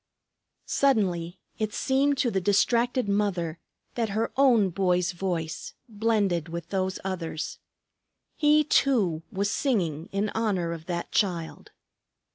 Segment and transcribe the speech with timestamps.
[0.65, 3.59] Suddenly it seemed to the distracted mother
[3.93, 7.59] that her own boy's voice blended with those others.
[8.35, 11.69] He too was singing in honor of that Child.